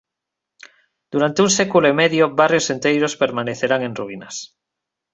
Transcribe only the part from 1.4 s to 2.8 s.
un século e medio barrios